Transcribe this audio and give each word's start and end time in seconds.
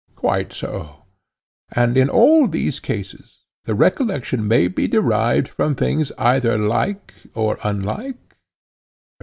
Quite 0.15 0.51
so. 0.51 1.05
And 1.71 1.95
in 1.95 2.09
all 2.09 2.47
these 2.47 2.79
cases, 2.79 3.41
the 3.65 3.75
recollection 3.75 4.47
may 4.47 4.67
be 4.67 4.87
derived 4.87 5.47
from 5.47 5.75
things 5.75 6.11
either 6.17 6.57
like 6.57 7.13
or 7.35 7.59
unlike? 7.63 8.35